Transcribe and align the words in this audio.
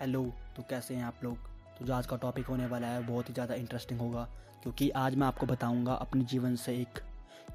Hello 0.00 0.22
तो 0.56 0.62
कैसे 0.70 0.94
हैं 0.94 1.02
आप 1.04 1.20
लोग? 1.24 1.36
तो 1.78 1.84
जो 1.86 1.92
आज 1.94 2.06
का 2.06 2.16
टॉपिक 2.16 2.46
होने 2.46 2.66
वाला 2.66 2.86
है, 2.86 3.02
बहुत 3.06 3.28
ही 3.28 3.34
ज़्यादा 3.34 3.54
इंटरेस्टिंग 3.54 4.00
होगा, 4.00 4.22
क्योंकि 4.62 4.88
आज 4.90 5.14
मैं 5.14 5.26
आपको 5.26 5.46
बताऊँगा 5.46 5.92
अपने 5.94 6.24
जीवन 6.24 6.56
से 6.56 6.72
एक 6.72 6.98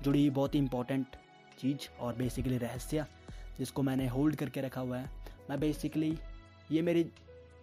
जुड़ी 0.04 0.20
हुई 0.20 0.30
बहुत 0.30 0.56
ही 0.56 0.60
इंपॉर्टेंट 0.60 1.16
चीज़ 1.60 1.88
और 2.00 2.16
बेसिकली 2.16 2.58
रहस्य, 2.58 3.06
जिसको 3.58 3.84
मैंने 3.84 4.08
होल्ड 4.08 4.36
करके 4.36 4.62
रखा 4.62 4.82
हुआ 4.82 4.98
है। 4.98 5.10
मैं 5.50 5.60
बेसिकली 5.60 6.18
ये 6.72 6.82
मेरी 6.82 7.06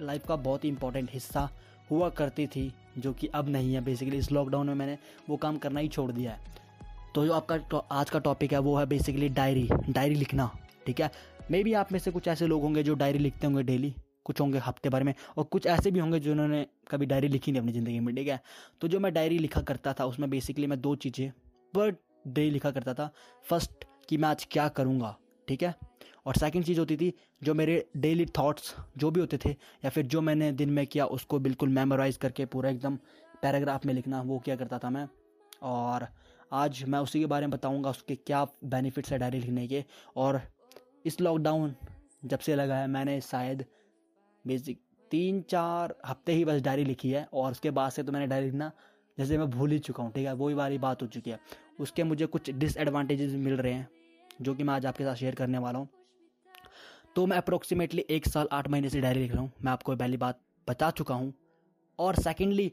लाइफ 0.01 0.27
का 0.29 0.37
बहुत 0.37 0.65
ही 0.65 0.69
इंपॉर्टेंट 0.69 1.11
हिस्सा 1.13 1.49
हुआ 1.91 2.09
करती 2.11 2.47
थी, 2.47 2.73
जो 2.99 3.13
कि 3.13 3.27
अब 3.27 3.49
नहीं 3.49 3.75
है। 3.75 3.81
बेसिकली 3.81 4.19
इस 4.19 4.33
लॉकडाउन 4.33 4.67
में 4.67 4.75
मैंने 4.75 4.99
वो 5.29 5.37
काम 5.37 5.59
करना 5.59 5.81
ही 5.81 5.89
छोड़ 5.89 6.11
दिया 6.13 6.33
है। 6.33 6.55
तो 7.15 7.27
जो 7.27 7.33
आपका 7.33 7.79
आज 7.93 8.11
का 8.11 8.19
टॉपिक 8.21 8.53
है, 8.53 8.59
वो 8.59 8.77
है 8.77 8.87
बेसिकली 8.87 9.29
डायरी 9.31 9.69
डायरी 9.89 10.15
लिखना, 10.15 10.51
ठीक 10.87 11.01
है? 11.01 11.11
मे 11.51 11.63
बी 11.65 11.73
आप 11.75 11.93
में 11.93 11.99
से 11.99 12.11
कुछ 12.11 12.29
ऐसे 12.29 12.47
लोग 12.47 12.63
होंगे 12.63 12.83
जो 12.83 12.95
डायरी 12.95 13.19
लिखते 13.19 13.47
होंगे 13.47 13.63
डेली 13.63 13.95
कुछ 14.27 14.41
होंगे 14.41 14.59
हफ़्ते 14.59 14.89
भर 14.89 15.03
में 15.03 15.15
और 15.37 15.45
कुछ 15.45 15.67
ऐसे 15.67 15.91
भी 15.91 16.01
होंगे 16.01 16.21
जिन्होंने 16.21 16.67
कभी 16.91 17.07
डायरी 17.07 17.29
लिखी 17.29 17.53
नहीं 17.53 17.61
अपनी 17.61 17.73
ज़िंदगी 17.73 18.01
में, 18.01 18.15
ठीक 18.15 18.29
है? 18.29 18.41
तो 18.81 18.89
जो 18.89 19.01
मैं 19.01 19.13
डायरी 19.15 19.39
लिखा 19.39 19.61
करता 19.63 19.93
था, 19.93 20.05
उसमें 20.05 20.29
बेसिकली 20.31 20.67
मैं 20.67 20.81
दो 20.81 20.95
चीज़ें 20.97 21.31
पर 21.75 21.97
डे 22.27 22.51
लिखा 22.51 22.71
करता 22.71 22.95
था। 22.95 23.11
फ़र्स्ट 23.45 23.85
कि 24.09 24.17
मैं 24.17 24.29
आज 24.29 24.47
क्या 24.51 24.69
करूँगा, 24.69 25.17
ठीक 25.49 25.63
है? 25.63 25.75
और 26.27 26.35
सेकंड 26.35 26.65
चीज़ 26.65 26.79
होती 26.79 26.97
थी, 26.97 27.13
जो 27.43 27.55
मेरे 27.55 27.85
डेली 27.97 28.27
थॉट्स 28.39 28.75
जो 28.99 29.11
भी 29.11 29.21
होते 29.21 29.39
थे, 29.45 29.51
या 29.85 29.91
फिर 29.91 30.07
जो 30.07 30.21
मैंने 30.21 30.51
दिन 30.53 30.71
में 30.71 30.87
किया, 30.87 31.07
उसको 31.07 31.39
बिल्कुल 31.39 31.69
मेमोराइज 31.69 32.17
करके 32.17 32.47
पूरा 32.47 32.71
एकदम 32.71 32.97
पैराग्राफ 33.43 33.87
में 33.87 33.95
लिखना, 33.95 34.21
वो 34.23 34.39
क्या 34.39 34.57
करता 34.57 34.79
था 34.79 34.91
मैं। 34.91 35.09
और 35.63 36.07
आज 36.53 36.85
मैं 36.89 36.99
उसी 36.99 37.21
के 37.21 37.27
बारे 37.27 37.47
में 37.47 37.51
बताऊँगा, 37.51 37.91
उसके 37.91 38.15
क्या 38.17 38.47
बेनिफिट्स 38.65 39.13
है 39.13 39.19
डायरी 39.19 39.39
लिखने 39.39 39.67
के। 39.67 39.85
और 40.17 40.41
इस 41.07 41.21
लॉकडाउन 41.21 41.75
जब 42.25 42.39
से 42.39 42.55
लगा 42.57 42.77
है 42.77 42.87
मैंने 42.87 43.21
शायद 43.21 43.65
बेसिक 44.47 44.81
तीन 45.11 45.41
चार 45.43 45.95
हफ़्ते 46.07 46.33
ही 46.33 46.45
बस 46.45 46.61
डायरी 46.63 46.85
लिखी 46.85 47.11
है 47.11 47.27
और 47.33 47.51
उसके 47.51 47.71
बाद 47.71 47.91
से 47.93 48.03
तो 48.03 48.13
मैंने 48.13 48.27
डायरी 48.27 48.47
लिखना 48.47 48.71
जैसे 49.19 49.39
मैं 49.39 49.49
भूल 49.51 49.71
ही 49.71 49.79
चुका 49.79 50.03
हूँ, 50.03 50.13
ठीक 50.13 50.27
है? 50.27 50.33
वही 50.35 50.55
वाली 50.55 50.79
बात 50.79 51.03
हो 51.03 51.07
चुकी 51.09 51.31
है। 51.31 51.39
उसके 51.81 52.05
मुझे 52.05 52.27
कुछ 52.27 52.51
डिसएडवांटेजेस 52.53 53.33
मिल 53.35 53.57
रहे 53.57 53.73
हैं, 53.73 53.89
जो 54.43 54.55
कि 54.55 54.63
मैं 54.63 54.75
आज 54.75 54.87
आपके 54.87 55.05
साथ 55.05 55.15
शेयर 55.15 55.35
करने 55.35 55.59
वाला 55.59 55.79
हूँ। 55.79 55.89
तो 57.17 57.27
मैं 57.27 57.37
अप्रोक्सीमेटली 57.37 58.05
एक 58.11 58.27
साल 58.29 58.49
आठ 58.53 58.69
महीने 58.69 58.89
से 58.91 59.01
डायरी 59.01 59.21
लिख 59.21 59.33
रहा 59.33 59.41
हूँ। 59.41 59.53
मैं 59.63 59.73
आपको 59.73 59.97
पहली 59.97 60.17
बात 60.17 60.41
बता 60.69 60.91
चुका 60.91 61.15
हूँ। 61.15 61.33
और 61.99 62.15
सेकेंडली 62.15 62.71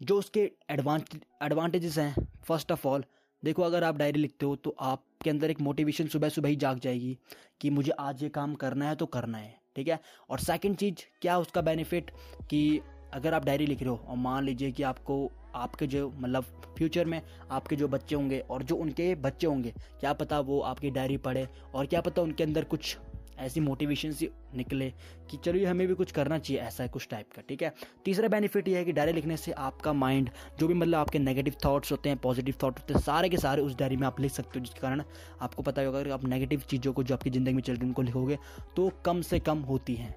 जो 0.00 0.18
उसके 0.18 0.50
एडवांट 0.70 1.14
एडवांटेजेस 1.42 1.98
हैं 1.98 2.14
फ़र्स्ट 2.44 2.72
ऑफ़ 2.72 2.86
ऑल 2.88 3.04
देखो, 3.42 3.62
अगर 3.62 3.84
आप 3.84 3.96
डायरी 3.96 4.20
लिखते 4.20 4.46
हो 4.46 4.56
तो 4.56 4.74
आपके 4.80 5.30
अंदर 5.30 5.50
एक 5.50 5.60
मोटिवेशन 5.60 6.06
सुबह 6.08 6.28
सुबह 6.28 6.48
ही 6.48 6.56
जाग 6.56 6.78
जाएगी 6.78 7.16
कि 7.60 7.70
मुझे 7.70 7.92
आज 7.92 8.22
ये 8.22 8.28
काम 8.28 8.54
करना 8.54 8.88
है 8.88 8.96
तो 8.96 9.06
करना 9.06 9.38
है। 9.38 9.59
ठीक 9.76 9.88
है? 9.88 10.00
और 10.30 10.38
सेकंड 10.38 10.76
चीज़, 10.76 11.04
क्या 11.22 11.38
उसका 11.38 11.60
बेनिफिट 11.60 12.10
कि 12.50 12.80
अगर 13.14 13.34
आप 13.34 13.44
डायरी 13.44 13.66
लिख 13.66 13.80
रहे 13.80 13.90
हो 13.90 14.00
और 14.08 14.16
मान 14.16 14.44
लीजिए 14.44 14.70
कि 14.70 14.82
आपको, 14.82 15.30
आपके 15.54 15.86
जो 15.86 16.08
मतलब 16.16 16.44
फ्यूचर 16.78 17.04
में 17.04 17.20
आपके 17.50 17.76
जो 17.76 17.88
बच्चे 17.88 18.14
होंगे 18.14 18.38
और 18.40 18.62
जो 18.62 18.76
उनके 18.76 19.14
बच्चे 19.14 19.46
होंगे, 19.46 19.74
क्या 20.00 20.12
पता 20.12 20.40
वो 20.40 20.60
आपकी 20.60 20.90
डायरी 20.90 21.16
पढ़े 21.16 21.48
और 21.74 21.86
क्या 21.86 22.00
पता 22.00 22.22
उनके 22.22 22.44
अंदर 22.44 22.64
कुछ 22.64 22.96
ऐसी 23.40 23.60
मोटिवेशन 23.60 24.12
से 24.12 24.30
निकले 24.54 24.88
कि 25.30 25.36
चलिए 25.44 25.66
हमें 25.66 25.86
भी 25.88 25.94
कुछ 25.94 26.12
करना 26.12 26.38
चाहिए, 26.38 26.62
ऐसा 26.62 26.82
है 26.82 26.88
कुछ 26.88 27.06
टाइप 27.10 27.32
का, 27.36 27.42
ठीक 27.48 27.62
है? 27.62 27.72
तीसरा 28.04 28.28
बेनिफिट 28.28 28.68
ये 28.68 28.76
है 28.78 28.84
कि 28.84 28.92
डायरी 28.92 29.12
लिखने 29.12 29.36
से 29.36 29.52
आपका 29.52 29.92
माइंड 29.94 30.30
जो 30.60 30.68
भी 30.68 30.74
मतलब 30.74 30.98
आपके 30.98 31.18
नेगेटिव 31.18 31.54
थॉट्स 31.64 31.92
होते 31.92 32.08
हैं 32.08 32.18
पॉजिटिव 32.18 32.54
थॉट 32.62 32.78
होते 32.78 32.94
हैं, 32.94 33.00
सारे 33.00 33.28
के 33.28 33.36
सारे 33.36 33.62
उस 33.62 33.76
डायरी 33.76 33.96
में 33.96 34.06
आप 34.06 34.20
लिख 34.20 34.32
सकते 34.32 34.58
हो, 34.58 34.64
जिसके 34.64 34.80
कारण 34.80 35.02
आपको 35.40 35.62
पता 35.62 35.82
होगा 35.82 35.98
अगर 35.98 36.10
आप 36.10 36.24
नेगेटिव 36.24 36.62
चीज़ों 36.70 36.92
को 36.92 37.02
जो 37.02 37.14
आपकी 37.14 37.30
ज़िंदगी 37.30 37.54
में 37.54 37.62
चल 37.62 37.72
रही 37.72 37.80
है, 37.80 37.86
उनको 37.86 38.02
लिखोगे 38.02 38.38
तो 38.76 38.88
कम 39.04 39.20
से 39.22 39.40
कम 39.40 39.58
होती 39.64 39.94
हैं, 39.94 40.14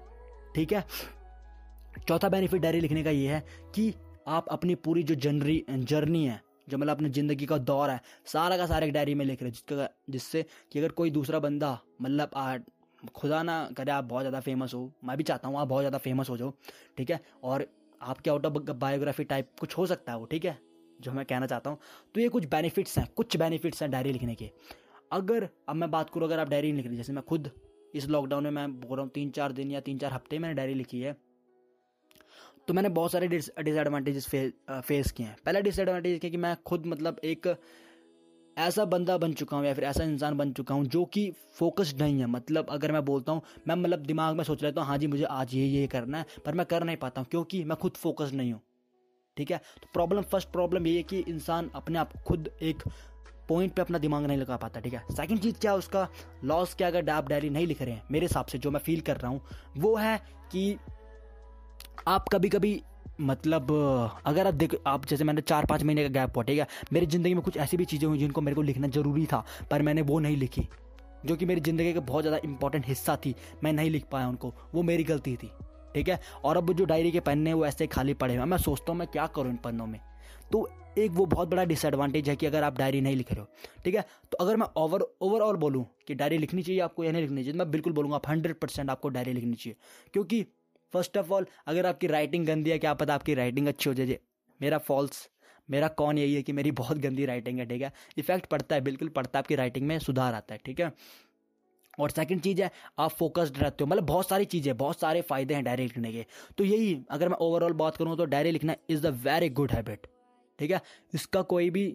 ठीक 0.54 0.72
है? 0.72 0.84
चौथा 2.08 2.28
बेनिफिट 2.28 2.62
डायरी 2.62 2.80
लिखने 2.80 3.02
का 3.04 3.10
ये 3.10 3.28
है 3.28 3.44
कि 3.74 3.92
आप 4.28 4.46
अपनी 4.48 4.74
पूरी 4.76 5.02
जो 5.02 5.14
जनरी 5.16 5.64
जर्नी 5.70 6.24
है, 6.26 6.40
जो 6.68 6.78
मतलब 6.78 6.96
अपनी 6.96 7.08
ज़िंदगी 7.10 7.46
का 7.46 7.56
दौर 7.60 7.90
है, 7.90 8.00
सारा 8.26 8.56
का 8.56 8.66
सारा 8.66 8.86
एक 8.86 8.92
डायरी 8.92 9.14
में 9.14 9.24
लिख 9.24 9.42
रहे 9.42 9.50
जिसका, 9.50 9.88
जिससे 10.10 10.44
कि 10.72 10.78
अगर 10.78 10.88
कोई 10.90 11.10
दूसरा 11.10 11.38
बंदा 11.38 11.78
मतलब 12.02 12.30
खुदा 13.10 13.42
ना 13.42 13.56
करे 13.76 13.92
आप 13.92 14.04
बहुत 14.04 14.22
ज़्यादा 14.22 14.40
फ़ेमस 14.40 14.74
हो। 14.74 14.90
मैं 15.04 15.16
भी 15.16 15.24
चाहता 15.24 15.48
हूँ 15.48 15.58
आप 15.58 15.68
बहुत 15.68 15.82
ज़्यादा 15.82 15.98
फ़ेमस 15.98 16.30
हो 16.30 16.36
जाओ, 16.36 16.52
ठीक 16.98 17.10
है? 17.10 17.20
और 17.42 17.66
आपके 18.00 18.30
ऑटो 18.30 18.50
बायोग्राफी 18.50 19.24
टाइप 19.24 19.50
कुछ 19.60 19.76
हो 19.78 19.86
सकता 19.86 20.12
है 20.12 20.18
वो, 20.18 20.24
ठीक 20.26 20.44
है? 20.44 20.58
जो 21.00 21.12
मैं 21.12 21.24
कहना 21.26 21.46
चाहता 21.46 21.70
हूँ। 21.70 21.78
तो 22.14 22.20
ये 22.20 22.28
कुछ 22.28 22.44
बेनिफिट्स 22.48 22.98
हैं, 22.98 23.06
कुछ 23.16 23.36
बेनिफिट्स 23.36 23.82
हैं 23.82 23.90
डायरी 23.90 24.12
लिखने 24.12 24.34
के। 24.34 24.50
अगर, 25.12 25.48
अब 25.68 25.76
मैं 25.76 25.90
बात 25.90 26.10
करूँ, 26.10 26.26
अगर 26.26 26.38
आप 26.38 26.48
डायरी 26.48 26.72
लिख 26.72 26.86
रही, 26.86 26.96
जैसे 26.96 27.12
मैं 27.12 27.22
खुद 27.24 27.50
इस 27.94 28.08
लॉकडाउन 28.08 28.44
में 28.44 28.50
मैं 28.50 28.70
बोल 28.72 28.96
रहा 28.96 29.02
हूँ 29.02 29.10
तीन 29.14 29.30
चार 29.30 29.52
दिन 29.52 29.70
या 29.70 29.80
तीन 29.80 29.98
चार 29.98 30.12
हफ़्ते 30.12 30.38
मैंने 30.38 30.54
डायरी 30.54 30.74
लिखी 30.74 31.00
है 31.00 31.16
तो 32.68 32.74
मैंने 32.74 32.88
बहुत 32.88 33.12
सारे 33.12 33.26
डिसएडवांटेजेस 33.28 34.28
फेस 34.28 35.10
किए 35.10 35.26
हैं। 35.26 35.36
पहला 35.46 35.60
डिसएडवांटेज 35.60 36.20
है 36.22 36.30
कि 36.30 36.36
मैं 36.36 36.54
खुद 36.62 36.86
मतलब 36.86 37.18
एक 37.24 37.46
ऐसा 38.56 38.84
बंदा 38.84 39.16
बन 39.18 39.32
चुका 39.32 39.56
हूँ 39.56 39.66
या 39.66 39.72
फिर 39.74 39.84
ऐसा 39.84 40.04
इंसान 40.04 40.36
बन 40.36 40.52
चुका 40.52 40.74
हूँ 40.74 40.84
जो 40.86 41.04
कि 41.04 41.30
फोकस्ड 41.58 42.00
नहीं 42.02 42.20
है। 42.20 42.26
मतलब 42.26 42.66
अगर 42.70 42.92
मैं 42.92 43.04
बोलता 43.04 43.32
हूँ, 43.32 43.42
मैं 43.68 43.74
मतलब 43.74 43.98
दिमाग 43.98 44.36
में 44.36 44.44
सोच 44.44 44.62
लेता 44.62 44.80
हूँ 44.80 44.88
हाँ 44.88 44.98
जी, 44.98 45.06
मुझे 45.06 45.24
आज 45.24 45.54
ये 45.54 45.66
ये 45.66 45.86
करना 45.86 46.18
है, 46.18 46.26
पर 46.46 46.54
मैं 46.54 46.66
कर 46.66 46.84
नहीं 46.84 46.96
पाता 46.96 47.20
हूँ 47.20 47.28
क्योंकि 47.30 47.64
मैं 47.64 47.76
खुद 47.76 47.96
फोकस्ड 47.96 48.34
नहीं 48.34 48.52
हूँ। 48.52 48.60
ठीक 49.36 49.50
है? 49.50 49.58
तो 49.58 49.88
प्रॉब्लम 49.92 50.22
फ़र्स्ट 50.22 50.48
प्रॉब्लम 50.48 50.86
ये 50.86 50.96
है 50.96 51.02
कि 51.02 51.18
इंसान 51.18 51.70
अपने 51.74 51.98
आप 51.98 52.12
खुद 52.22 52.50
एक 52.62 52.82
पॉइंट 53.48 53.72
पे 53.74 53.82
अपना 53.82 53.98
दिमाग 53.98 54.26
नहीं 54.26 54.38
लगा 54.38 54.56
पाता, 54.56 54.80
ठीक 54.80 54.94
है? 54.94 55.02
सेकंड 55.10 55.40
चीज़ 55.40 55.58
क्या 55.58 55.74
उसका? 55.74 56.08
लॉस 56.44 56.74
क्या 56.74 56.88
अगर 56.88 57.10
आप 57.10 57.28
डायरी 57.28 57.50
नहीं 57.50 57.66
लिख 57.66 57.82
रहे 57.82 57.94
हैं, 57.94 58.02
मेरे 58.10 58.26
हिसाब 58.26 58.46
से 58.46 58.58
जो 58.58 58.70
मैं 58.70 58.80
फील 58.80 59.00
कर 59.00 59.16
रहा 59.16 59.30
हूँ, 59.30 59.40
वो 59.78 59.94
है 59.96 60.16
कि 60.52 60.76
आप 62.08 62.28
कभी 62.28 62.48
कभी 62.48 62.80
मतलब 63.20 63.70
अगर 64.26 64.46
आप 64.46 64.54
देख, 64.54 64.74
आप 64.86 65.06
जैसे 65.06 65.24
मैंने 65.24 65.40
चार 65.42 65.66
पाँच 65.66 65.82
महीने 65.82 66.02
का 66.02 66.08
गैप 66.10 66.36
हुआ, 66.36 66.42
ठीक 66.44 66.58
है? 66.58 66.66
मेरी 66.92 67.06
ज़िंदगी 67.06 67.34
में 67.34 67.42
कुछ 67.42 67.56
ऐसी 67.56 67.76
भी 67.76 67.84
चीज़ें 67.84 68.08
हुई 68.08 68.18
जिनको 68.18 68.40
मेरे 68.40 68.54
को 68.54 68.62
लिखना 68.62 68.88
ज़रूरी 68.88 69.26
था, 69.26 69.44
पर 69.70 69.82
मैंने 69.82 70.02
वो 70.02 70.18
नहीं 70.18 70.36
लिखी, 70.36 70.68
जो 71.26 71.36
कि 71.36 71.46
मेरी 71.46 71.60
ज़िंदगी 71.60 71.92
का 71.92 72.00
बहुत 72.02 72.22
ज़्यादा 72.22 72.40
इंपॉर्टेंट 72.44 72.86
हिस्सा 72.86 73.16
थी, 73.16 73.34
मैं 73.64 73.72
नहीं 73.72 73.90
लिख 73.90 74.04
पाया 74.12 74.28
उनको, 74.28 74.52
वो 74.74 74.82
मेरी 74.82 75.04
गलती 75.04 75.36
थी, 75.36 75.50
ठीक 75.94 76.08
है? 76.08 76.20
और 76.44 76.56
अब 76.56 76.72
जो 76.72 76.84
डायरी 76.84 77.10
के 77.10 77.20
पन्ने 77.20 77.52
वो 77.52 77.66
ऐसे 77.66 77.86
खाली 77.86 78.14
पड़े 78.14 78.36
हुए 78.36 78.44
मैं 78.44 78.58
सोचता 78.58 78.92
हूँ 78.92 78.98
मैं 78.98 79.08
क्या 79.08 79.26
करूँ 79.26 79.50
इन 79.50 79.56
पन्नों 79.56 79.86
में। 79.86 80.00
तो 80.52 80.68
एक 80.98 81.10
वो 81.10 81.24
बहुत 81.26 81.48
बड़ा 81.48 81.64
डिसएडवांटेज 81.64 82.28
है 82.28 82.34
कि 82.36 82.46
अगर 82.46 82.62
आप 82.62 82.76
डायरी 82.78 83.00
नहीं 83.00 83.16
लिख 83.16 83.32
रहे 83.32 83.40
हो, 83.40 83.46
ठीक 83.84 83.94
है? 83.94 84.04
तो 84.32 84.36
अगर 84.36 84.56
मैं 84.56 84.66
ओवर 84.76 85.02
ओवरऑल 85.22 85.56
बोलूँ 85.56 85.84
कि 86.08 86.14
डायरी 86.14 86.38
लिखनी 86.38 86.62
चाहिए 86.62 86.80
आपको 86.80 87.04
या 87.04 87.12
नहीं 87.12 87.22
लिखनी 87.22 87.44
चाहिए, 87.44 87.58
मैं 87.58 87.70
बिल्कुल 87.70 87.92
बोलूँगा 87.92 88.16
आप 88.16 88.28
हंड्रेड 88.28 88.58
परसेंट 88.60 88.90
आपको 88.90 89.08
डायरी 89.08 89.32
लिखनी 89.32 89.54
चाहिए, 89.54 89.76
क्योंकि 90.14 90.44
फ़र्स्ट 90.92 91.18
ऑफ़ 91.18 91.32
ऑल 91.32 91.46
अगर 91.66 91.86
आपकी 91.86 92.06
राइटिंग 92.06 92.46
गंदी 92.46 92.70
है, 92.70 92.78
क्या 92.78 92.94
पता 92.94 93.14
आपकी 93.14 93.34
राइटिंग 93.34 93.68
अच्छी 93.68 93.90
हो 93.90 93.94
जाए 93.94 94.18
मेरा 94.60 94.78
फॉल्स 94.78 95.28
मेरा 95.70 95.88
कौन 95.88 96.18
यही 96.18 96.34
है 96.34 96.42
कि 96.42 96.52
मेरी 96.52 96.70
बहुत 96.80 96.98
गंदी 96.98 97.26
राइटिंग 97.26 97.58
है, 97.58 97.66
ठीक 97.66 97.82
है? 97.82 97.92
इफ़ेक्ट 98.18 98.46
पड़ता 98.46 98.74
है, 98.74 98.80
बिल्कुल 98.80 99.08
पड़ता 99.08 99.38
है, 99.38 99.42
आपकी 99.42 99.54
राइटिंग 99.54 99.86
में 99.86 99.98
सुधार 99.98 100.34
आता 100.34 100.54
है, 100.54 100.60
ठीक 100.64 100.80
है? 100.80 100.92
और 102.00 102.10
सेकंड 102.10 102.40
चीज़ 102.40 102.62
है, 102.62 102.70
आप 102.98 103.10
फोकस्ड 103.10 103.58
रहते 103.58 103.84
हो 103.84 103.90
मतलब 103.90 104.04
बहुत 104.04 104.28
सारी 104.28 104.44
चीज़ें, 104.44 104.76
बहुत 104.76 105.00
सारे 105.00 105.20
फ़ायदे 105.22 105.54
हैं 105.54 105.64
डायरी 105.64 105.82
लिखने 105.82 106.12
के। 106.12 106.26
तो 106.58 106.64
यही, 106.64 107.04
अगर 107.10 107.28
मैं 107.28 107.36
ओवरऑल 107.36 107.72
बात 107.72 107.96
करूँ 107.96 108.16
तो 108.16 108.24
डायरी 108.24 108.50
लिखना 108.50 108.74
is 108.90 109.02
the 109.02 109.20
very 109.26 109.48
good 109.50 109.72
habit 109.72 110.06
ठीक 110.58 110.70
है? 110.70 110.80
इसका 111.14 111.42
कोई 111.42 111.70
भी 111.70 111.86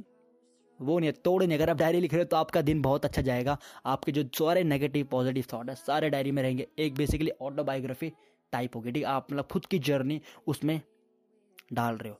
वो 0.79 0.99
नहीं 0.99 1.09
है, 1.09 1.13
तोड़ 1.23 1.43
नहीं। 1.43 1.57
अगर 1.57 1.69
आप 1.69 1.77
डायरी 1.77 1.99
लिख 1.99 2.13
रहे 2.13 2.21
हो 2.21 2.25
तो 2.25 2.37
आपका 2.37 2.61
दिन 2.61 2.81
बहुत 2.81 3.05
अच्छा 3.05 3.21
जाएगा। 3.21 3.57
आपके 3.85 4.11
जो 4.11 4.23
सारे 4.39 4.63
नेगेटिव 4.63 5.05
पॉजिटिव 5.05 5.45
थॉट 5.53 5.69
है, 5.69 5.75
सारे 5.75 6.09
डायरी 6.09 6.31
में 6.31 6.41
रहेंगे। 6.43 6.67
एक 6.79 6.95
बेसिकली 6.95 7.31
ऑटोबायोग्राफी 7.41 8.11
टाइप 8.53 8.75
होगी, 8.75 8.91
ठीक 8.91 9.03
है? 9.03 9.09
आप 9.09 9.31
मतलब 9.31 9.47
खुद 9.51 9.65
की 9.65 9.79
जर्नी 9.81 10.21
उसमें 10.47 10.79
डाल 11.73 11.95
रहे 11.95 12.09
हो। 12.09 12.19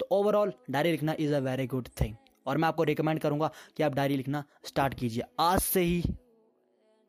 तो 0.00 0.06
ओवरऑल 0.12 0.52
डायरी 0.70 0.90
लिखना 0.90 1.14
is 1.18 1.34
a 1.34 1.38
very 1.40 1.66
good 1.66 1.88
thing 2.00 2.14
और 2.46 2.58
मैं 2.58 2.68
आपको 2.68 2.84
रिकमेंड 2.84 3.20
करूँगा 3.20 3.50
कि 3.76 3.82
आप 3.82 3.94
डायरी 3.94 4.16
लिखना 4.16 4.44
स्टार्ट 4.64 4.94
कीजिए। 4.94 5.24
आज 5.40 5.60
से 5.60 5.80
ही 5.80 6.02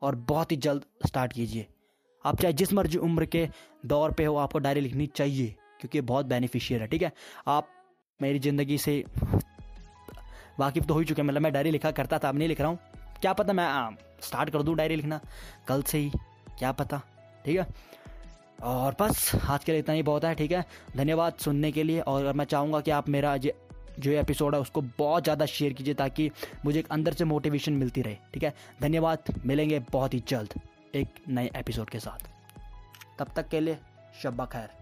और 0.02 0.14
बहुत 0.28 0.52
ही 0.52 0.56
जल्द 0.58 0.84
स्टार्ट 1.06 1.32
कीजिए। 1.32 1.66
आप 2.24 2.40
चाहे 2.40 2.52
जिस 2.52 2.72
मर्ज़ी 2.72 2.98
उम्र 2.98 3.26
के 3.26 3.48
दौर 3.86 4.12
पे 4.12 4.24
हो, 4.24 4.36
आपको 4.36 4.58
डायरी 4.58 4.80
लिखनी 4.80 5.06
चाहिए, 5.06 5.54
क्योंकि 5.80 6.00
बहुत 6.02 6.26
बेनिफिशियल 6.26 6.80
है, 6.80 6.86
ठीक 6.86 7.02
है? 7.02 7.12
आप 7.46 7.68
मेरी 8.20 8.38
ज़िंदगी 8.38 8.78
से 8.78 9.04
वाकिफ 10.58 10.86
तो 10.86 10.94
हो 10.94 11.00
ही 11.00 11.06
चुके 11.06 11.22
हैं 11.22 11.28
मतलब 11.28 11.42
मैं 11.42 11.52
डायरी 11.52 11.70
लिखा 11.70 11.90
करता 11.90 12.18
था, 12.18 12.28
अब 12.28 12.38
नहीं 12.38 12.48
लिख 12.48 12.60
रहा 12.60 12.68
हूँ। 12.68 12.78
क्या 13.20 13.32
पता 13.32 13.52
मैं 13.52 13.96
स्टार्ट 14.22 14.50
कर 14.50 14.62
दूँ 14.62 14.74
डायरी 14.76 14.96
लिखना? 14.96 15.20
कल 15.68 15.82
से 15.82 15.98
ही, 15.98 16.10
क्या 16.58 16.72
पता, 16.72 17.00
ठीक 17.44 17.58
है? 17.58 17.66
और 18.62 18.96
बस, 19.00 19.32
आज 19.44 19.64
के 19.64 19.72
लिए 19.72 19.80
इतना 19.80 19.94
ही 19.94 20.02
बहुत 20.02 20.24
है, 20.24 20.34
ठीक 20.34 20.52
है? 20.52 20.64
धन्यवाद 20.96 21.34
सुनने 21.34 21.72
के 21.72 21.82
लिए, 21.82 22.00
और 22.00 22.32
मैं 22.32 22.44
चाहूँगा 22.44 22.80
कि 22.80 22.90
आप 22.90 23.08
मेरा 23.08 23.36
जो 23.36 24.10
एपिसोड 24.10 24.54
है, 24.54 24.60
उसको 24.60 24.80
बहुत 24.98 25.22
ज़्यादा 25.22 25.46
शेयर 25.46 25.72
कीजिए, 25.72 25.94
ताकि 25.94 26.30
मुझे 26.64 26.78
एक 26.78 26.88
अंदर 26.90 27.12
से 27.12 27.24
मोटिवेशन 27.24 27.72
मिलती 27.72 28.02
रहे, 28.02 28.16
ठीक 28.34 28.42
है? 28.42 28.54
धन्यवाद, 28.82 29.40
मिलेंगे 29.46 29.78
बहुत 29.78 30.14
ही 30.14 30.22
जल्द 30.28 30.60
एक 30.94 31.08
नए 31.28 31.50
एपिसोड 31.56 31.90
के 31.90 31.98
साथ। 31.98 32.28
तब 33.18 33.32
तक 33.36 33.48
के 33.48 33.60
लिए, 33.60 33.78
शब्बा 34.22 34.44
खैर। 34.44 34.79